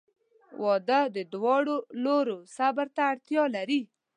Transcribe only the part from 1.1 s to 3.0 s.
د دواړو لورو صبر